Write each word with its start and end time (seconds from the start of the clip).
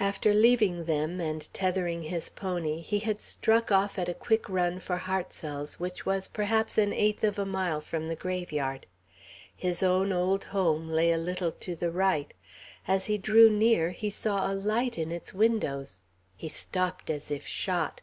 After 0.00 0.32
leaving 0.32 0.86
them, 0.86 1.20
and 1.20 1.46
tethering 1.52 2.00
his 2.04 2.30
pony, 2.30 2.80
he 2.80 3.00
had 3.00 3.20
struck 3.20 3.70
off 3.70 3.98
at 3.98 4.08
a 4.08 4.14
quick 4.14 4.48
run 4.48 4.80
for 4.80 4.96
Hartsel's, 4.96 5.78
which 5.78 6.06
was 6.06 6.26
perhaps 6.26 6.78
an 6.78 6.94
eighth 6.94 7.22
of 7.22 7.38
a 7.38 7.44
mile 7.44 7.82
from 7.82 8.08
the 8.08 8.16
graveyard. 8.16 8.86
His 9.54 9.82
own 9.82 10.10
old 10.10 10.44
home 10.44 10.88
lay 10.88 11.12
a 11.12 11.18
little 11.18 11.52
to 11.52 11.74
the 11.76 11.90
right. 11.90 12.32
As 12.88 13.04
he 13.04 13.18
drew 13.18 13.50
near, 13.50 13.90
he 13.90 14.08
saw 14.08 14.50
a 14.50 14.54
light 14.56 14.96
in 14.96 15.12
its 15.12 15.34
windows. 15.34 16.00
He 16.34 16.48
stopped 16.48 17.10
as 17.10 17.30
if 17.30 17.46
shot. 17.46 18.00